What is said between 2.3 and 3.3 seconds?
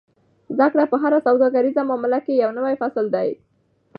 یو نوی فصل دی.